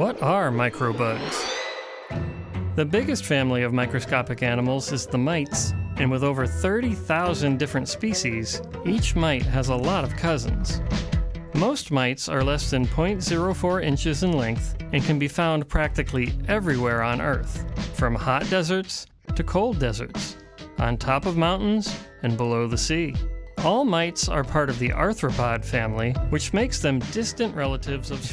[0.00, 1.46] What are microbugs?
[2.74, 8.62] The biggest family of microscopic animals is the mites, and with over 30,000 different species,
[8.86, 10.80] each mite has a lot of cousins.
[11.52, 17.02] Most mites are less than 0.04 inches in length and can be found practically everywhere
[17.02, 19.06] on Earth, from hot deserts
[19.36, 20.38] to cold deserts,
[20.78, 23.14] on top of mountains and below the sea.
[23.58, 28.24] All mites are part of the arthropod family, which makes them distant relatives of